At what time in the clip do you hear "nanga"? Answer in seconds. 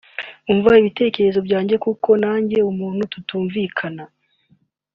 2.21-2.59